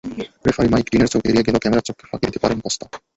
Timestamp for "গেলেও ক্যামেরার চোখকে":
1.45-2.05